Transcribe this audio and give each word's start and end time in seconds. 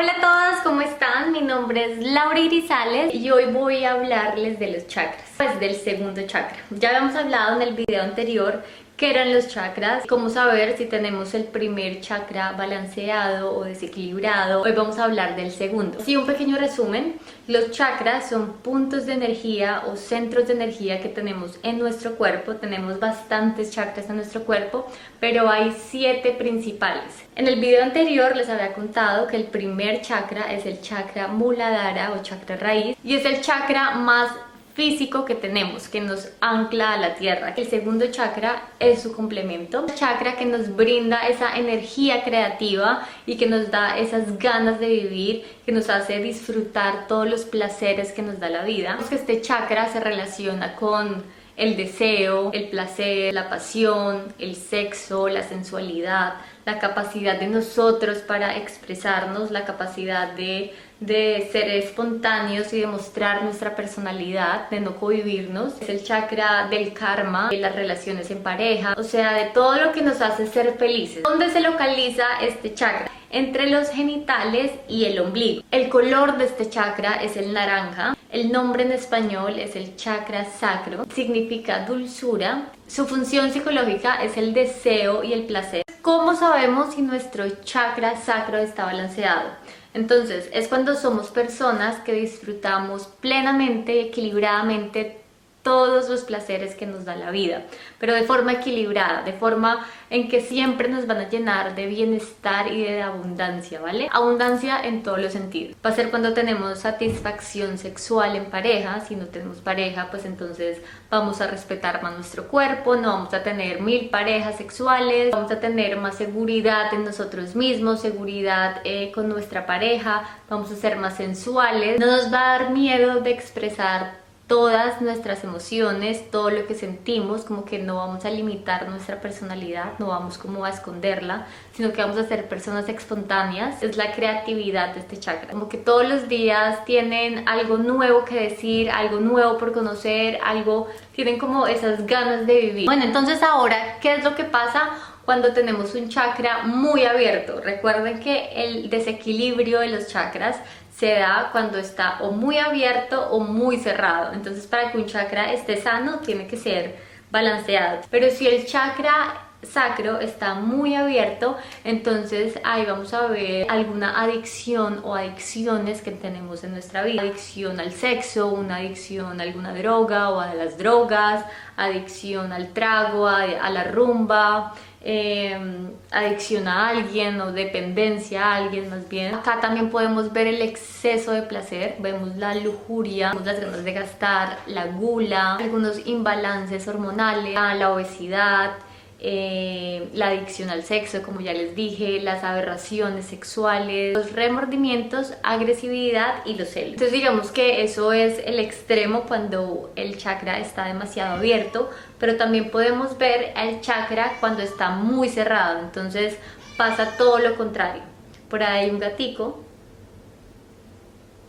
Hola 0.00 0.12
a 0.12 0.20
todas, 0.20 0.60
¿cómo 0.62 0.80
están? 0.80 1.32
Mi 1.32 1.40
nombre 1.40 1.84
es 1.86 1.98
Laura 1.98 2.38
Irizales 2.38 3.12
y 3.12 3.32
hoy 3.32 3.46
voy 3.46 3.84
a 3.84 3.94
hablarles 3.94 4.56
de 4.60 4.70
los 4.70 4.86
chakras, 4.86 5.28
pues 5.36 5.58
del 5.58 5.74
segundo 5.74 6.24
chakra. 6.24 6.56
Ya 6.70 6.90
habíamos 6.90 7.16
hablado 7.16 7.56
en 7.56 7.62
el 7.66 7.74
video 7.74 8.04
anterior 8.04 8.62
qué 8.98 9.10
eran 9.10 9.32
los 9.32 9.46
chakras, 9.46 10.04
cómo 10.08 10.28
saber 10.28 10.76
si 10.76 10.84
tenemos 10.84 11.32
el 11.32 11.44
primer 11.44 12.00
chakra 12.00 12.52
balanceado 12.52 13.56
o 13.56 13.62
desequilibrado. 13.62 14.62
Hoy 14.62 14.72
vamos 14.72 14.98
a 14.98 15.04
hablar 15.04 15.36
del 15.36 15.52
segundo. 15.52 16.00
Sí, 16.04 16.16
un 16.16 16.26
pequeño 16.26 16.58
resumen. 16.58 17.14
Los 17.46 17.70
chakras 17.70 18.28
son 18.28 18.54
puntos 18.54 19.06
de 19.06 19.12
energía 19.12 19.84
o 19.86 19.94
centros 19.94 20.48
de 20.48 20.54
energía 20.54 21.00
que 21.00 21.08
tenemos 21.08 21.60
en 21.62 21.78
nuestro 21.78 22.16
cuerpo. 22.16 22.56
Tenemos 22.56 22.98
bastantes 22.98 23.70
chakras 23.70 24.10
en 24.10 24.16
nuestro 24.16 24.42
cuerpo, 24.42 24.84
pero 25.20 25.48
hay 25.48 25.72
siete 25.78 26.32
principales. 26.32 27.22
En 27.36 27.46
el 27.46 27.60
video 27.60 27.84
anterior 27.84 28.34
les 28.34 28.48
había 28.48 28.72
contado 28.72 29.28
que 29.28 29.36
el 29.36 29.44
primer 29.44 30.02
chakra 30.02 30.52
es 30.52 30.66
el 30.66 30.80
chakra 30.80 31.28
Muladhara 31.28 32.14
o 32.14 32.22
chakra 32.24 32.56
raíz 32.56 32.96
y 33.04 33.14
es 33.14 33.24
el 33.24 33.40
chakra 33.42 33.92
más 33.92 34.32
físico 34.78 35.24
que 35.24 35.34
tenemos, 35.34 35.88
que 35.88 36.00
nos 36.00 36.28
ancla 36.40 36.92
a 36.92 36.96
la 36.98 37.16
tierra. 37.16 37.52
El 37.56 37.66
segundo 37.66 38.06
chakra 38.12 38.62
es 38.78 39.02
su 39.02 39.12
complemento, 39.12 39.84
el 39.84 39.92
chakra 39.96 40.36
que 40.36 40.44
nos 40.44 40.76
brinda 40.76 41.26
esa 41.26 41.56
energía 41.56 42.22
creativa 42.22 43.04
y 43.26 43.36
que 43.36 43.48
nos 43.48 43.72
da 43.72 43.98
esas 43.98 44.38
ganas 44.38 44.78
de 44.78 44.88
vivir, 44.88 45.44
que 45.66 45.72
nos 45.72 45.90
hace 45.90 46.20
disfrutar 46.20 47.08
todos 47.08 47.28
los 47.28 47.44
placeres 47.44 48.12
que 48.12 48.22
nos 48.22 48.38
da 48.38 48.50
la 48.50 48.62
vida. 48.62 48.96
este 49.10 49.40
chakra 49.40 49.88
se 49.88 49.98
relaciona 49.98 50.76
con 50.76 51.24
el 51.58 51.76
deseo, 51.76 52.50
el 52.54 52.68
placer, 52.68 53.34
la 53.34 53.50
pasión, 53.50 54.32
el 54.38 54.54
sexo, 54.54 55.28
la 55.28 55.42
sensualidad, 55.42 56.34
la 56.64 56.78
capacidad 56.78 57.38
de 57.38 57.48
nosotros 57.48 58.18
para 58.18 58.56
expresarnos, 58.56 59.50
la 59.50 59.64
capacidad 59.64 60.32
de, 60.34 60.72
de 61.00 61.48
ser 61.50 61.68
espontáneos 61.68 62.72
y 62.72 62.80
demostrar 62.80 63.42
nuestra 63.42 63.74
personalidad, 63.74 64.70
de 64.70 64.80
no 64.80 64.96
covivirnos. 64.96 65.74
Es 65.80 65.88
el 65.88 66.04
chakra 66.04 66.68
del 66.70 66.92
karma, 66.92 67.48
de 67.48 67.58
las 67.58 67.74
relaciones 67.74 68.30
en 68.30 68.42
pareja, 68.42 68.94
o 68.96 69.02
sea, 69.02 69.32
de 69.32 69.46
todo 69.46 69.84
lo 69.84 69.92
que 69.92 70.02
nos 70.02 70.20
hace 70.20 70.46
ser 70.46 70.74
felices. 70.78 71.24
¿Dónde 71.24 71.50
se 71.50 71.60
localiza 71.60 72.24
este 72.40 72.72
chakra? 72.72 73.07
Entre 73.30 73.68
los 73.70 73.88
genitales 73.90 74.72
y 74.88 75.04
el 75.04 75.18
ombligo. 75.20 75.62
El 75.70 75.88
color 75.88 76.38
de 76.38 76.44
este 76.44 76.68
chakra 76.68 77.22
es 77.22 77.36
el 77.36 77.52
naranja. 77.52 78.16
El 78.30 78.52
nombre 78.52 78.82
en 78.84 78.92
español 78.92 79.58
es 79.58 79.76
el 79.76 79.96
chakra 79.96 80.44
sacro. 80.44 81.04
Significa 81.14 81.84
dulzura. 81.86 82.72
Su 82.86 83.06
función 83.06 83.52
psicológica 83.52 84.22
es 84.22 84.36
el 84.36 84.54
deseo 84.54 85.24
y 85.24 85.32
el 85.32 85.44
placer. 85.44 85.82
¿Cómo 86.02 86.34
sabemos 86.34 86.94
si 86.94 87.02
nuestro 87.02 87.48
chakra 87.64 88.16
sacro 88.16 88.58
está 88.58 88.86
balanceado? 88.86 89.50
Entonces, 89.94 90.48
es 90.52 90.68
cuando 90.68 90.94
somos 90.94 91.30
personas 91.30 92.00
que 92.00 92.12
disfrutamos 92.12 93.06
plenamente, 93.20 94.00
equilibradamente 94.00 95.20
todos 95.68 96.08
los 96.08 96.22
placeres 96.22 96.74
que 96.74 96.86
nos 96.86 97.04
da 97.04 97.14
la 97.14 97.30
vida, 97.30 97.64
pero 97.98 98.14
de 98.14 98.22
forma 98.22 98.54
equilibrada, 98.54 99.20
de 99.22 99.34
forma 99.34 99.86
en 100.08 100.26
que 100.30 100.40
siempre 100.40 100.88
nos 100.88 101.06
van 101.06 101.18
a 101.18 101.28
llenar 101.28 101.74
de 101.74 101.84
bienestar 101.84 102.72
y 102.72 102.84
de 102.84 103.02
abundancia, 103.02 103.78
¿vale? 103.78 104.08
Abundancia 104.10 104.80
en 104.82 105.02
todos 105.02 105.20
los 105.20 105.34
sentidos. 105.34 105.76
Va 105.84 105.90
a 105.90 105.92
ser 105.92 106.08
cuando 106.08 106.32
tenemos 106.32 106.78
satisfacción 106.78 107.76
sexual 107.76 108.34
en 108.34 108.46
pareja, 108.46 109.00
si 109.00 109.14
no 109.14 109.26
tenemos 109.26 109.58
pareja, 109.58 110.08
pues 110.10 110.24
entonces 110.24 110.80
vamos 111.10 111.42
a 111.42 111.46
respetar 111.48 112.02
más 112.02 112.14
nuestro 112.14 112.48
cuerpo, 112.48 112.96
no 112.96 113.12
vamos 113.12 113.34
a 113.34 113.42
tener 113.42 113.82
mil 113.82 114.08
parejas 114.08 114.56
sexuales, 114.56 115.32
vamos 115.32 115.52
a 115.52 115.60
tener 115.60 115.98
más 115.98 116.16
seguridad 116.16 116.94
en 116.94 117.04
nosotros 117.04 117.54
mismos, 117.54 118.00
seguridad 118.00 118.80
eh, 118.84 119.12
con 119.14 119.28
nuestra 119.28 119.66
pareja, 119.66 120.22
vamos 120.48 120.72
a 120.72 120.76
ser 120.76 120.96
más 120.96 121.18
sensuales, 121.18 122.00
no 122.00 122.06
nos 122.06 122.32
va 122.32 122.54
a 122.54 122.58
dar 122.58 122.70
miedo 122.70 123.20
de 123.20 123.32
expresar 123.32 124.27
todas 124.48 125.02
nuestras 125.02 125.44
emociones, 125.44 126.30
todo 126.30 126.48
lo 126.50 126.66
que 126.66 126.74
sentimos, 126.74 127.44
como 127.44 127.66
que 127.66 127.78
no 127.78 127.96
vamos 127.96 128.24
a 128.24 128.30
limitar 128.30 128.88
nuestra 128.88 129.20
personalidad, 129.20 129.98
no 129.98 130.06
vamos 130.06 130.38
como 130.38 130.64
a 130.64 130.70
esconderla, 130.70 131.46
sino 131.74 131.92
que 131.92 132.00
vamos 132.00 132.16
a 132.16 132.26
ser 132.26 132.48
personas 132.48 132.88
espontáneas. 132.88 133.82
Es 133.82 133.98
la 133.98 134.12
creatividad 134.12 134.94
de 134.94 135.00
este 135.00 135.20
chakra, 135.20 135.52
como 135.52 135.68
que 135.68 135.76
todos 135.76 136.08
los 136.08 136.28
días 136.28 136.84
tienen 136.86 137.46
algo 137.46 137.76
nuevo 137.76 138.24
que 138.24 138.40
decir, 138.40 138.90
algo 138.90 139.20
nuevo 139.20 139.58
por 139.58 139.72
conocer, 139.72 140.40
algo, 140.42 140.88
tienen 141.12 141.38
como 141.38 141.66
esas 141.66 142.06
ganas 142.06 142.46
de 142.46 142.60
vivir. 142.60 142.86
Bueno, 142.86 143.04
entonces 143.04 143.42
ahora, 143.42 143.98
¿qué 144.00 144.14
es 144.14 144.24
lo 144.24 144.34
que 144.34 144.44
pasa? 144.44 144.90
Cuando 145.28 145.52
tenemos 145.52 145.94
un 145.94 146.08
chakra 146.08 146.62
muy 146.62 147.04
abierto. 147.04 147.60
Recuerden 147.60 148.18
que 148.18 148.48
el 148.54 148.88
desequilibrio 148.88 149.80
de 149.80 149.88
los 149.88 150.08
chakras 150.08 150.56
se 150.96 151.16
da 151.16 151.50
cuando 151.52 151.76
está 151.76 152.16
o 152.22 152.30
muy 152.30 152.56
abierto 152.56 153.28
o 153.28 153.40
muy 153.40 153.76
cerrado. 153.76 154.32
Entonces 154.32 154.66
para 154.66 154.90
que 154.90 154.96
un 154.96 155.04
chakra 155.04 155.52
esté 155.52 155.76
sano 155.76 156.20
tiene 156.20 156.46
que 156.46 156.56
ser 156.56 156.96
balanceado. 157.30 158.00
Pero 158.10 158.30
si 158.30 158.48
el 158.48 158.64
chakra 158.64 159.47
sacro 159.62 160.20
está 160.20 160.54
muy 160.54 160.94
abierto, 160.94 161.56
entonces 161.84 162.58
ahí 162.64 162.84
vamos 162.86 163.12
a 163.12 163.26
ver 163.26 163.66
alguna 163.70 164.20
adicción 164.22 165.00
o 165.04 165.14
adicciones 165.14 166.00
que 166.02 166.12
tenemos 166.12 166.64
en 166.64 166.72
nuestra 166.72 167.02
vida. 167.02 167.22
Adicción 167.22 167.80
al 167.80 167.92
sexo, 167.92 168.48
una 168.48 168.76
adicción 168.76 169.40
a 169.40 169.42
alguna 169.42 169.74
droga 169.74 170.30
o 170.30 170.40
a 170.40 170.54
las 170.54 170.78
drogas, 170.78 171.44
adicción 171.76 172.52
al 172.52 172.72
trago, 172.72 173.26
a, 173.26 173.70
la 173.70 173.84
rumba, 173.84 174.74
Em, 175.00 175.92
adicción 176.10 176.66
a 176.66 176.88
alguien 176.88 177.40
o 177.40 177.52
dependencia 177.52 178.44
a 178.44 178.56
alguien 178.56 178.90
más 178.90 179.08
bien. 179.08 179.32
Acá 179.32 179.60
también 179.60 179.90
podemos 179.90 180.32
ver 180.32 180.48
el 180.48 180.60
exceso 180.60 181.30
de 181.30 181.42
placer, 181.42 181.96
vemos 182.00 182.36
la 182.36 182.54
lujuria, 182.56 183.30
vemos 183.30 183.46
las 183.46 183.60
ganas 183.60 183.84
de 183.84 183.92
gastar, 183.92 184.58
la 184.66 184.86
gula, 184.86 185.54
algunos 185.54 186.04
imbalances 186.04 186.88
hormonales, 186.88 187.54
la 187.54 187.92
obesidad, 187.92 188.72
eh, 189.20 190.08
la 190.14 190.28
adicción 190.28 190.70
al 190.70 190.84
sexo, 190.84 191.22
como 191.22 191.40
ya 191.40 191.52
les 191.52 191.74
dije, 191.74 192.20
las 192.20 192.44
aberraciones 192.44 193.24
sexuales, 193.24 194.14
los 194.14 194.32
remordimientos, 194.32 195.34
agresividad 195.42 196.46
y 196.46 196.54
los 196.54 196.68
celos. 196.68 196.92
Entonces 196.92 197.12
digamos 197.12 197.50
que 197.50 197.82
eso 197.82 198.12
es 198.12 198.40
el 198.44 198.60
extremo 198.60 199.22
cuando 199.22 199.90
el 199.96 200.18
chakra 200.18 200.60
está 200.60 200.84
demasiado 200.84 201.36
abierto, 201.36 201.90
pero 202.20 202.36
también 202.36 202.70
podemos 202.70 203.18
ver 203.18 203.52
el 203.56 203.80
chakra 203.80 204.36
cuando 204.38 204.62
está 204.62 204.90
muy 204.90 205.28
cerrado, 205.28 205.80
entonces 205.80 206.36
pasa 206.76 207.16
todo 207.18 207.40
lo 207.40 207.56
contrario. 207.56 208.02
Por 208.48 208.62
ahí 208.62 208.84
hay 208.84 208.90
un 208.90 209.00
gatico, 209.00 209.64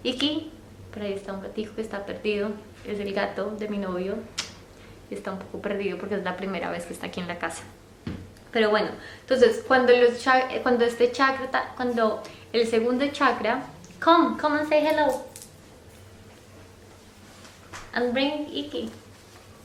Iki, 0.02 0.52
por 0.92 1.04
ahí 1.04 1.14
está 1.14 1.34
un 1.34 1.42
gatico 1.42 1.76
que 1.76 1.82
está 1.82 2.04
perdido, 2.06 2.50
es 2.88 3.00
el 3.00 3.14
gato 3.14 3.52
de 3.52 3.68
mi 3.68 3.78
novio, 3.78 4.16
está 5.16 5.32
un 5.32 5.40
poco 5.40 5.62
perdido 5.62 5.98
porque 5.98 6.16
es 6.16 6.24
la 6.24 6.38
primera 6.38 6.70
vez 6.70 6.86
que 6.86 6.94
está 6.94 7.08
aquí 7.08 7.20
en 7.20 7.28
la 7.28 7.40
casa. 7.40 7.64
Pero 8.52 8.70
bueno, 8.70 8.90
entonces 9.22 9.64
cuando, 9.68 9.94
los 9.96 10.24
cuando 10.64 10.86
este 10.86 11.12
chakra, 11.12 11.74
cuando 11.76 12.24
el 12.52 12.68
segundo 12.68 13.08
chakra, 13.08 13.64
come, 14.00 14.38
come 14.40 14.60
and 14.60 14.70
say 14.70 14.86
hello. 14.86 15.26
And 17.94 18.14
bring 18.14 18.48
Iki. 18.52 18.90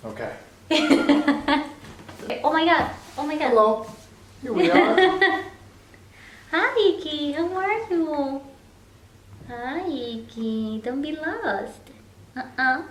Okay. 0.04 0.30
oh 2.42 2.52
my 2.52 2.64
god, 2.64 2.90
oh 3.16 3.26
my 3.26 3.36
god. 3.36 3.48
Hello. 3.50 3.86
Here 4.42 4.52
we 4.52 4.70
are. 4.70 4.96
Hi 6.50 6.96
Iki, 6.98 7.32
how 7.32 7.48
are 7.56 7.90
you? 7.90 8.40
Hi 9.48 9.82
Iki, 9.88 10.80
don't 10.84 11.00
be 11.00 11.16
lost. 11.16 11.80
Uh-uh, 12.36 12.82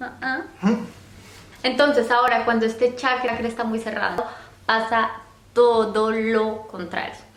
uh-uh. 0.00 0.86
Entonces 1.68 2.10
ahora 2.10 2.46
cuando 2.46 2.64
este 2.64 2.96
chakra 2.96 3.38
está 3.40 3.62
muy 3.62 3.78
cerrado, 3.78 4.24
pasa 4.64 5.10
todo 5.52 6.10
lo 6.10 6.66
contrario 6.66 7.27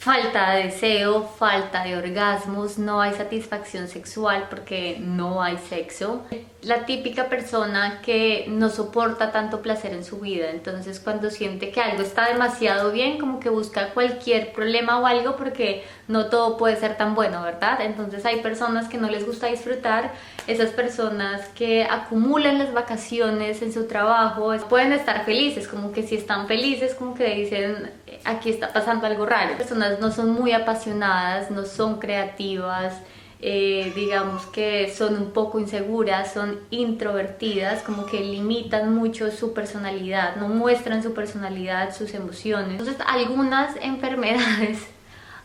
falta 0.00 0.52
de 0.52 0.64
deseo, 0.64 1.28
falta 1.38 1.84
de 1.84 1.94
orgasmos, 1.94 2.78
no 2.78 3.02
hay 3.02 3.12
satisfacción 3.12 3.86
sexual 3.86 4.46
porque 4.48 4.96
no 4.98 5.42
hay 5.42 5.58
sexo. 5.58 6.22
La 6.62 6.86
típica 6.86 7.28
persona 7.28 8.00
que 8.00 8.46
no 8.48 8.70
soporta 8.70 9.30
tanto 9.30 9.60
placer 9.60 9.92
en 9.92 10.02
su 10.02 10.18
vida, 10.18 10.50
entonces 10.50 11.00
cuando 11.00 11.28
siente 11.28 11.70
que 11.70 11.82
algo 11.82 12.02
está 12.02 12.28
demasiado 12.28 12.92
bien, 12.92 13.18
como 13.18 13.40
que 13.40 13.50
busca 13.50 13.90
cualquier 13.90 14.52
problema 14.52 14.98
o 15.00 15.06
algo 15.06 15.36
porque 15.36 15.84
no 16.08 16.26
todo 16.26 16.56
puede 16.56 16.76
ser 16.76 16.96
tan 16.96 17.14
bueno, 17.14 17.42
¿verdad? 17.42 17.82
Entonces 17.82 18.24
hay 18.24 18.40
personas 18.40 18.88
que 18.88 18.96
no 18.96 19.10
les 19.10 19.26
gusta 19.26 19.48
disfrutar, 19.48 20.12
esas 20.46 20.70
personas 20.70 21.46
que 21.48 21.84
acumulan 21.84 22.58
las 22.58 22.72
vacaciones 22.72 23.60
en 23.60 23.70
su 23.70 23.86
trabajo, 23.86 24.50
pueden 24.70 24.94
estar 24.94 25.26
felices, 25.26 25.68
como 25.68 25.92
que 25.92 26.02
si 26.02 26.16
están 26.16 26.46
felices, 26.46 26.94
como 26.94 27.14
que 27.14 27.34
dicen, 27.34 27.90
aquí 28.24 28.50
está 28.50 28.72
pasando 28.72 29.06
algo 29.06 29.26
raro. 29.26 29.52
No 29.98 30.12
son 30.12 30.30
muy 30.30 30.52
apasionadas, 30.52 31.50
no 31.50 31.64
son 31.64 31.98
creativas, 31.98 32.94
eh, 33.40 33.92
digamos 33.96 34.46
que 34.46 34.92
son 34.94 35.16
un 35.16 35.30
poco 35.32 35.58
inseguras, 35.58 36.32
son 36.32 36.60
introvertidas, 36.70 37.82
como 37.82 38.06
que 38.06 38.20
limitan 38.20 38.94
mucho 38.94 39.30
su 39.30 39.54
personalidad, 39.54 40.36
no 40.36 40.48
muestran 40.48 41.02
su 41.02 41.14
personalidad, 41.14 41.96
sus 41.96 42.14
emociones. 42.14 42.78
Entonces 42.78 42.98
algunas 43.06 43.74
enfermedades 43.76 44.86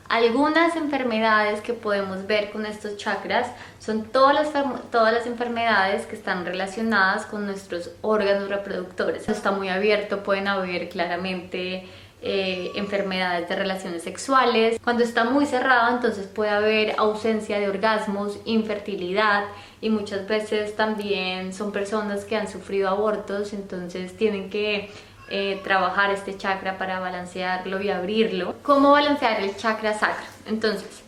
Algunas 0.08 0.76
enfermedades 0.76 1.62
que 1.62 1.74
podemos 1.74 2.28
ver 2.28 2.52
con 2.52 2.68
estos 2.68 2.96
chakras 2.98 3.48
son 3.80 4.04
todas 4.04 4.36
las, 4.36 4.92
todas 4.92 5.12
las 5.12 5.26
enfermedades 5.26 6.06
que 6.06 6.16
están 6.16 6.46
relacionadas 6.46 7.26
con 7.26 7.48
nuestros 7.48 7.90
órganos 8.02 8.50
reproductores. 8.50 9.28
Está 9.28 9.50
muy 9.50 9.70
abierto, 9.70 10.22
pueden 10.22 10.48
haber 10.48 10.90
claramente 10.90 11.90
eh, 12.22 12.72
enfermedades 12.76 13.48
de 13.48 13.56
relaciones 13.56 14.04
sexuales. 14.04 14.80
Cuando 14.84 15.04
está 15.04 15.26
muy 15.26 15.46
cerrado, 15.46 15.96
entonces 15.96 16.28
puede 16.28 16.50
haber 16.50 16.96
ausencia 16.98 17.60
de 17.60 17.70
orgasmos, 17.70 18.40
infertilidad 18.46 19.46
y 19.82 19.90
muchas 19.90 20.28
veces 20.28 20.76
también 20.76 21.54
son 21.54 21.72
personas 21.72 22.26
que 22.26 22.36
han 22.36 22.48
sufrido 22.48 22.90
abortos, 22.90 23.54
entonces 23.54 24.18
tienen 24.18 24.50
que 24.50 24.90
eh, 25.30 25.60
trabajar 25.64 26.12
este 26.12 26.38
chakra 26.38 26.78
para 26.78 27.00
balancearlo 27.00 27.82
y 27.82 27.90
abrirlo. 27.90 28.56
¿Cómo 28.64 28.92
balancear 28.92 29.42
el 29.42 29.56
chakra 29.56 29.98
sacro? 29.98 30.26
Entonces, 30.48 31.05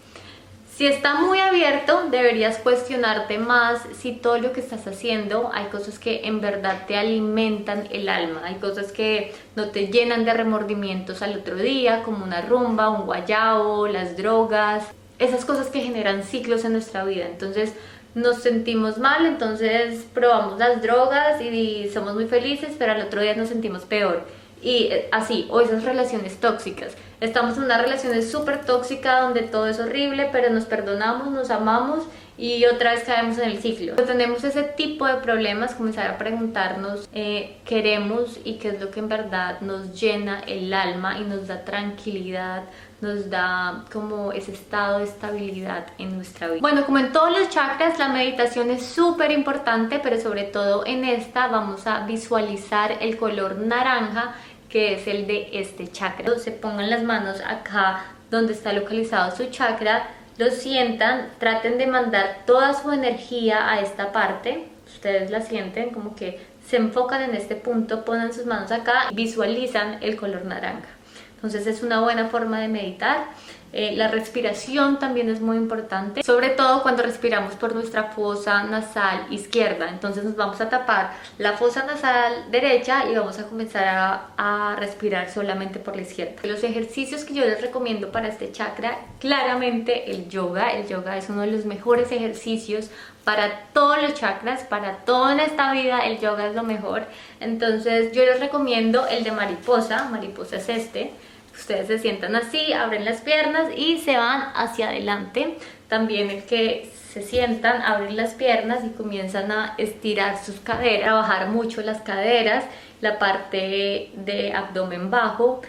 si 0.77 0.85
está 0.85 1.15
muy 1.15 1.39
abierto, 1.39 2.03
deberías 2.11 2.59
cuestionarte 2.59 3.39
más 3.39 3.81
si 3.97 4.11
todo 4.11 4.37
lo 4.37 4.53
que 4.53 4.59
estás 4.59 4.85
haciendo, 4.85 5.49
hay 5.51 5.65
cosas 5.69 5.97
que 5.97 6.21
en 6.25 6.39
verdad 6.39 6.85
te 6.85 6.95
alimentan 6.95 7.87
el 7.89 8.07
alma, 8.07 8.41
hay 8.43 8.57
cosas 8.57 8.91
que 8.91 9.33
no 9.55 9.69
te 9.71 9.87
llenan 9.87 10.23
de 10.23 10.35
remordimientos 10.35 11.23
al 11.23 11.39
otro 11.39 11.55
día, 11.55 12.03
como 12.03 12.23
una 12.23 12.41
rumba, 12.41 12.91
un 12.91 13.07
guayao, 13.07 13.87
las 13.87 14.17
drogas, 14.17 14.85
esas 15.17 15.45
cosas 15.45 15.69
que 15.69 15.81
generan 15.81 16.21
ciclos 16.21 16.63
en 16.63 16.73
nuestra 16.73 17.03
vida. 17.05 17.25
Entonces, 17.25 17.73
nos 18.13 18.43
sentimos 18.43 18.99
mal, 18.99 19.25
entonces 19.25 20.05
probamos 20.13 20.59
las 20.59 20.83
drogas 20.83 21.41
y 21.41 21.89
somos 21.91 22.13
muy 22.13 22.27
felices, 22.27 22.75
pero 22.77 22.91
al 22.91 23.01
otro 23.01 23.21
día 23.21 23.33
nos 23.33 23.49
sentimos 23.49 23.85
peor. 23.85 24.27
Y 24.61 24.89
eh, 24.91 25.09
así, 25.11 25.47
o 25.49 25.61
esas 25.61 25.83
relaciones 25.83 26.39
tóxicas. 26.39 26.93
Estamos 27.19 27.57
en 27.57 27.63
una 27.63 27.79
relación 27.79 28.21
súper 28.21 28.63
tóxica 28.65 29.21
donde 29.21 29.41
todo 29.41 29.67
es 29.67 29.79
horrible, 29.79 30.29
pero 30.31 30.51
nos 30.51 30.65
perdonamos, 30.65 31.31
nos 31.31 31.49
amamos 31.49 32.03
y 32.37 32.65
otra 32.65 32.91
vez 32.91 33.03
caemos 33.03 33.39
en 33.39 33.49
el 33.49 33.57
ciclo. 33.57 33.95
Cuando 33.95 34.13
tenemos 34.13 34.43
ese 34.43 34.63
tipo 34.63 35.07
de 35.07 35.15
problemas, 35.15 35.73
comenzar 35.73 36.11
a 36.11 36.17
preguntarnos 36.17 37.09
eh, 37.13 37.57
queremos 37.65 38.39
y 38.43 38.57
qué 38.59 38.69
es 38.69 38.79
lo 38.79 38.91
que 38.91 38.99
en 38.99 39.09
verdad 39.09 39.61
nos 39.61 39.99
llena 39.99 40.41
el 40.41 40.71
alma 40.73 41.17
y 41.17 41.23
nos 41.23 41.47
da 41.47 41.63
tranquilidad, 41.65 42.63
nos 43.01 43.29
da 43.29 43.85
como 43.91 44.31
ese 44.31 44.51
estado 44.53 44.99
de 44.99 45.05
estabilidad 45.05 45.85
en 45.97 46.15
nuestra 46.15 46.47
vida. 46.47 46.61
Bueno, 46.61 46.85
como 46.85 46.97
en 46.97 47.11
todos 47.11 47.31
los 47.31 47.49
chakras, 47.49 47.99
la 47.99 48.09
meditación 48.09 48.71
es 48.71 48.85
súper 48.85 49.31
importante, 49.31 49.99
pero 49.99 50.19
sobre 50.19 50.43
todo 50.43 50.83
en 50.85 51.05
esta 51.05 51.47
vamos 51.47 51.85
a 51.85 52.05
visualizar 52.05 52.97
el 53.01 53.17
color 53.17 53.57
naranja 53.57 54.35
que 54.69 54.95
es 54.95 55.07
el 55.07 55.27
de 55.27 55.49
este 55.53 55.87
chakra. 55.87 56.37
Se 56.39 56.51
pongan 56.51 56.89
las 56.89 57.03
manos 57.03 57.41
acá 57.45 58.05
donde 58.29 58.53
está 58.53 58.73
localizado 58.73 59.35
su 59.35 59.45
chakra, 59.45 60.07
lo 60.37 60.51
sientan, 60.51 61.29
traten 61.39 61.77
de 61.77 61.87
mandar 61.87 62.39
toda 62.45 62.73
su 62.73 62.91
energía 62.91 63.71
a 63.71 63.79
esta 63.79 64.11
parte, 64.11 64.67
ustedes 64.85 65.31
la 65.31 65.41
sienten 65.41 65.91
como 65.91 66.15
que 66.15 66.39
se 66.65 66.77
enfocan 66.77 67.21
en 67.21 67.35
este 67.35 67.55
punto, 67.55 68.03
ponen 68.03 68.33
sus 68.33 68.45
manos 68.45 68.71
acá, 68.71 69.09
visualizan 69.13 69.99
el 70.01 70.17
color 70.17 70.45
naranja. 70.45 70.89
Entonces 71.37 71.67
es 71.67 71.83
una 71.83 72.01
buena 72.01 72.27
forma 72.29 72.59
de 72.59 72.67
meditar. 72.67 73.25
Eh, 73.73 73.95
la 73.95 74.07
respiración 74.07 74.97
también 74.97 75.29
es 75.29 75.41
muy 75.41 75.57
importante, 75.57 76.23
sobre 76.23 76.49
todo 76.49 76.81
cuando 76.81 77.03
respiramos 77.03 77.53
por 77.55 77.75
nuestra 77.75 78.05
fosa 78.05 78.63
nasal 78.63 79.27
izquierda. 79.29 79.89
Entonces 79.89 80.23
nos 80.23 80.35
vamos 80.35 80.61
a 80.61 80.69
tapar 80.69 81.11
la 81.37 81.53
fosa 81.53 81.85
nasal 81.85 82.49
derecha 82.49 83.03
y 83.11 83.15
vamos 83.15 83.37
a 83.39 83.43
comenzar 83.43 83.85
a, 83.85 84.71
a 84.71 84.75
respirar 84.77 85.29
solamente 85.29 85.79
por 85.79 85.95
la 85.95 86.03
izquierda. 86.03 86.33
Los 86.43 86.63
ejercicios 86.63 87.23
que 87.23 87.33
yo 87.33 87.45
les 87.45 87.61
recomiendo 87.61 88.11
para 88.11 88.29
este 88.29 88.51
chakra, 88.51 88.97
claramente 89.19 90.11
el 90.11 90.29
yoga. 90.29 90.71
El 90.71 90.87
yoga 90.87 91.17
es 91.17 91.29
uno 91.29 91.41
de 91.41 91.51
los 91.51 91.65
mejores 91.65 92.11
ejercicios 92.11 92.89
para 93.25 93.65
todos 93.73 94.01
los 94.01 94.13
chakras, 94.13 94.63
para 94.63 94.99
toda 94.99 95.35
esta 95.43 95.73
vida 95.73 95.99
el 95.99 96.17
yoga 96.19 96.47
es 96.47 96.55
lo 96.55 96.63
mejor. 96.63 97.05
Entonces 97.41 98.13
yo 98.13 98.23
les 98.23 98.39
recomiendo 98.39 99.05
el 99.05 99.25
de 99.25 99.33
mariposa, 99.33 100.05
mariposa 100.05 100.55
es 100.55 100.69
este. 100.69 101.11
Ustedes 101.57 101.87
se 101.87 101.99
sientan 101.99 102.35
así, 102.35 102.71
abren 102.73 103.03
las 103.03 103.21
piernas 103.21 103.69
y 103.75 103.97
se 103.97 104.17
van 104.17 104.51
hacia 104.55 104.89
adelante. 104.89 105.57
También 105.89 106.29
el 106.29 106.43
que 106.43 106.89
se 107.11 107.21
sientan, 107.21 107.81
abren 107.81 108.15
las 108.15 108.33
piernas 108.33 108.85
y 108.85 108.89
comienzan 108.89 109.51
a 109.51 109.73
estirar 109.77 110.37
sus 110.37 110.59
caderas, 110.59 111.03
trabajar 111.03 111.49
mucho 111.49 111.81
las 111.81 112.01
caderas, 112.01 112.65
la 113.01 113.19
parte 113.19 114.11
de 114.13 114.53
abdomen 114.53 115.09
bajo 115.09 115.61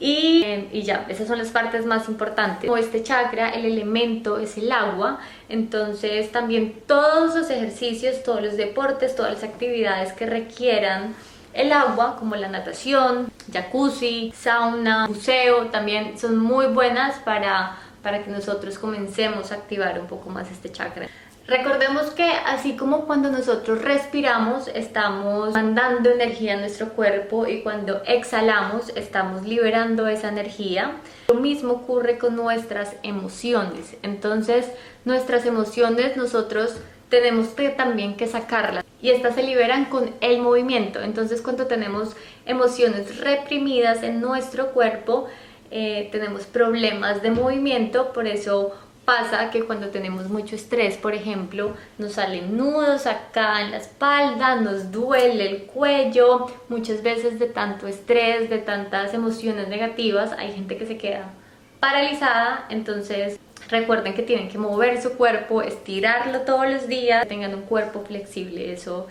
y, 0.00 0.44
y, 0.72 0.82
ya, 0.82 1.04
esas 1.10 1.28
son 1.28 1.36
las 1.38 1.48
partes 1.48 1.84
más 1.84 2.08
importantes. 2.08 2.68
Como 2.68 2.78
este 2.78 3.02
chakra, 3.02 3.50
el 3.50 3.66
elemento 3.66 4.38
es 4.38 4.56
el 4.56 4.72
agua, 4.72 5.20
entonces 5.50 6.32
también 6.32 6.74
todos 6.86 7.34
los 7.34 7.50
ejercicios, 7.50 8.22
todos 8.22 8.42
los 8.42 8.56
deportes, 8.56 9.14
todas 9.14 9.32
las 9.32 9.44
actividades 9.44 10.14
que 10.14 10.24
requieran 10.24 11.14
el 11.52 11.72
agua, 11.72 12.16
como 12.18 12.36
la 12.36 12.48
natación, 12.48 13.30
jacuzzi, 13.52 14.32
sauna, 14.36 15.06
buceo, 15.06 15.66
también 15.66 16.18
son 16.18 16.38
muy 16.38 16.66
buenas 16.66 17.18
para, 17.20 17.76
para 18.02 18.22
que 18.22 18.30
nosotros 18.30 18.78
comencemos 18.78 19.52
a 19.52 19.56
activar 19.56 19.98
un 19.98 20.06
poco 20.06 20.30
más 20.30 20.50
este 20.50 20.70
chakra. 20.70 21.08
Recordemos 21.50 22.10
que 22.10 22.30
así 22.46 22.76
como 22.76 23.06
cuando 23.06 23.32
nosotros 23.32 23.82
respiramos 23.82 24.68
estamos 24.68 25.52
mandando 25.52 26.08
energía 26.08 26.54
a 26.54 26.56
nuestro 26.58 26.90
cuerpo 26.90 27.48
y 27.48 27.62
cuando 27.62 28.02
exhalamos 28.06 28.92
estamos 28.94 29.44
liberando 29.44 30.06
esa 30.06 30.28
energía, 30.28 30.92
lo 31.26 31.34
mismo 31.34 31.72
ocurre 31.72 32.18
con 32.18 32.36
nuestras 32.36 32.94
emociones. 33.02 33.96
Entonces 34.02 34.66
nuestras 35.04 35.44
emociones 35.44 36.16
nosotros 36.16 36.76
tenemos 37.10 37.48
que 37.48 37.68
también 37.68 38.16
que 38.16 38.26
sacarlas. 38.26 38.84
Y 39.02 39.10
estas 39.10 39.34
se 39.34 39.42
liberan 39.42 39.86
con 39.86 40.14
el 40.20 40.40
movimiento. 40.40 41.02
Entonces 41.02 41.42
cuando 41.42 41.66
tenemos 41.66 42.16
emociones 42.46 43.18
reprimidas 43.18 44.02
en 44.02 44.20
nuestro 44.20 44.70
cuerpo, 44.70 45.26
eh, 45.70 46.08
tenemos 46.12 46.46
problemas 46.46 47.22
de 47.22 47.30
movimiento, 47.30 48.12
por 48.12 48.26
eso 48.26 48.72
pasa 49.04 49.50
que 49.50 49.64
cuando 49.64 49.88
tenemos 49.88 50.28
mucho 50.28 50.54
estrés, 50.54 50.96
por 50.96 51.14
ejemplo, 51.14 51.74
nos 51.98 52.12
salen 52.12 52.56
nudos 52.56 53.06
acá 53.06 53.60
en 53.60 53.72
la 53.72 53.78
espalda, 53.78 54.56
nos 54.56 54.92
duele 54.92 55.48
el 55.48 55.62
cuello, 55.64 56.46
muchas 56.68 57.02
veces 57.02 57.38
de 57.38 57.46
tanto 57.46 57.88
estrés, 57.88 58.50
de 58.50 58.58
tantas 58.58 59.14
emociones 59.14 59.68
negativas, 59.68 60.32
hay 60.38 60.52
gente 60.52 60.76
que 60.76 60.86
se 60.86 60.96
queda 60.96 61.32
paralizada, 61.80 62.66
entonces 62.68 63.40
recuerden 63.68 64.14
que 64.14 64.22
tienen 64.22 64.48
que 64.48 64.58
mover 64.58 65.00
su 65.02 65.14
cuerpo, 65.14 65.62
estirarlo 65.62 66.42
todos 66.42 66.68
los 66.68 66.86
días, 66.86 67.26
tengan 67.26 67.54
un 67.54 67.62
cuerpo 67.62 68.04
flexible, 68.06 68.72
eso 68.72 69.06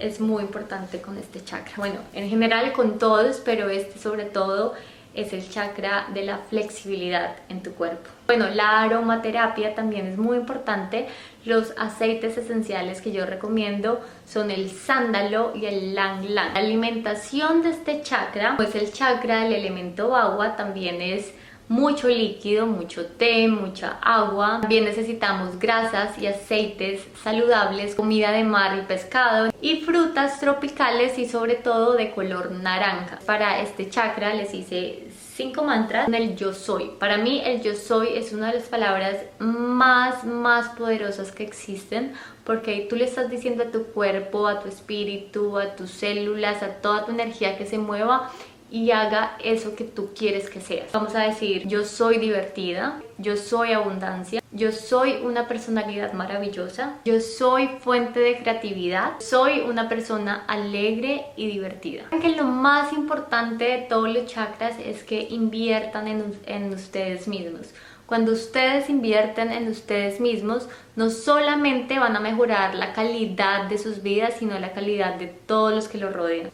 es 0.00 0.20
muy 0.20 0.42
importante 0.42 1.00
con 1.00 1.18
este 1.18 1.44
chakra. 1.44 1.74
Bueno, 1.76 1.96
en 2.14 2.28
general 2.28 2.72
con 2.72 2.98
todos, 2.98 3.40
pero 3.44 3.68
este 3.68 3.98
sobre 3.98 4.24
todo 4.24 4.74
es 5.14 5.32
el 5.32 5.48
chakra 5.48 6.08
de 6.12 6.24
la 6.24 6.38
flexibilidad 6.38 7.36
en 7.48 7.62
tu 7.62 7.72
cuerpo. 7.74 8.10
Bueno, 8.26 8.48
la 8.48 8.82
aromaterapia 8.82 9.74
también 9.74 10.06
es 10.06 10.18
muy 10.18 10.36
importante. 10.36 11.06
Los 11.44 11.72
aceites 11.78 12.36
esenciales 12.36 13.00
que 13.00 13.12
yo 13.12 13.24
recomiendo 13.24 14.00
son 14.26 14.50
el 14.50 14.70
sándalo 14.70 15.52
y 15.54 15.66
el 15.66 15.94
lang 15.94 16.24
lang. 16.30 16.54
La 16.54 16.60
alimentación 16.60 17.62
de 17.62 17.70
este 17.70 18.02
chakra, 18.02 18.54
pues 18.56 18.74
el 18.74 18.92
chakra 18.92 19.44
del 19.44 19.52
elemento 19.52 20.16
agua 20.16 20.56
también 20.56 21.00
es 21.00 21.32
mucho 21.68 22.08
líquido, 22.08 22.66
mucho 22.66 23.06
té, 23.06 23.48
mucha 23.48 23.98
agua. 24.00 24.58
También 24.60 24.84
necesitamos 24.84 25.58
grasas 25.58 26.18
y 26.18 26.26
aceites 26.26 27.02
saludables, 27.22 27.94
comida 27.94 28.32
de 28.32 28.44
mar 28.44 28.78
y 28.78 28.82
pescado 28.82 29.50
y 29.60 29.80
frutas 29.80 30.40
tropicales 30.40 31.18
y 31.18 31.28
sobre 31.28 31.54
todo 31.54 31.94
de 31.94 32.10
color 32.10 32.50
naranja. 32.52 33.18
Para 33.26 33.60
este 33.60 33.88
chakra 33.88 34.34
les 34.34 34.52
hice 34.52 35.08
cinco 35.34 35.64
mantras 35.64 36.04
con 36.04 36.14
el 36.14 36.36
yo 36.36 36.52
soy. 36.52 36.92
Para 36.98 37.16
mí 37.16 37.42
el 37.44 37.62
yo 37.62 37.74
soy 37.74 38.08
es 38.14 38.32
una 38.32 38.48
de 38.48 38.58
las 38.58 38.68
palabras 38.68 39.16
más, 39.38 40.24
más 40.24 40.68
poderosas 40.70 41.32
que 41.32 41.42
existen 41.42 42.12
porque 42.44 42.86
tú 42.88 42.96
le 42.96 43.04
estás 43.04 43.30
diciendo 43.30 43.64
a 43.64 43.70
tu 43.70 43.84
cuerpo, 43.86 44.46
a 44.46 44.60
tu 44.60 44.68
espíritu, 44.68 45.58
a 45.58 45.74
tus 45.74 45.90
células, 45.90 46.62
a 46.62 46.74
toda 46.74 47.06
tu 47.06 47.10
energía 47.10 47.56
que 47.56 47.66
se 47.66 47.78
mueva 47.78 48.30
y 48.74 48.90
haga 48.90 49.36
eso 49.44 49.76
que 49.76 49.84
tú 49.84 50.10
quieres 50.18 50.50
que 50.50 50.60
seas. 50.60 50.90
Vamos 50.90 51.14
a 51.14 51.20
decir, 51.20 51.68
yo 51.68 51.84
soy 51.84 52.18
divertida, 52.18 53.00
yo 53.18 53.36
soy 53.36 53.72
abundancia, 53.72 54.42
yo 54.50 54.72
soy 54.72 55.20
una 55.22 55.46
personalidad 55.46 56.12
maravillosa, 56.12 56.96
yo 57.04 57.20
soy 57.20 57.68
fuente 57.78 58.18
de 58.18 58.38
creatividad, 58.38 59.12
soy 59.20 59.60
una 59.60 59.88
persona 59.88 60.44
alegre 60.48 61.24
y 61.36 61.46
divertida. 61.46 62.10
Que 62.20 62.30
lo 62.30 62.42
más 62.42 62.92
importante 62.92 63.64
de 63.64 63.78
todos 63.82 64.12
los 64.12 64.26
chakras 64.26 64.74
es 64.84 65.04
que 65.04 65.20
inviertan 65.20 66.08
en, 66.08 66.34
en 66.46 66.72
ustedes 66.72 67.28
mismos. 67.28 67.68
Cuando 68.06 68.32
ustedes 68.32 68.90
invierten 68.90 69.50
en 69.50 69.68
ustedes 69.68 70.20
mismos, 70.20 70.68
no 70.94 71.10
solamente 71.10 71.98
van 71.98 72.16
a 72.16 72.20
mejorar 72.20 72.74
la 72.74 72.92
calidad 72.92 73.64
de 73.68 73.78
sus 73.78 74.02
vidas, 74.02 74.34
sino 74.38 74.58
la 74.58 74.72
calidad 74.72 75.14
de 75.14 75.26
todos 75.26 75.72
los 75.74 75.88
que 75.88 75.98
los 75.98 76.12
rodean. 76.12 76.50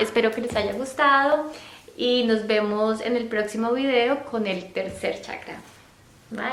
Espero 0.00 0.32
que 0.32 0.40
les 0.40 0.56
haya 0.56 0.72
gustado 0.72 1.50
y 1.96 2.24
nos 2.24 2.46
vemos 2.46 3.00
en 3.00 3.16
el 3.16 3.26
próximo 3.26 3.72
video 3.72 4.24
con 4.24 4.46
el 4.46 4.72
tercer 4.72 5.22
chakra. 5.22 5.60
Bye. 6.30 6.46